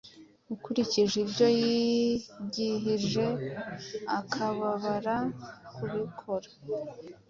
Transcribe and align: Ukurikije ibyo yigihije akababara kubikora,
Ukurikije 0.53 1.15
ibyo 1.25 1.47
yigihije 1.59 3.25
akababara 4.17 5.15
kubikora, 5.75 6.49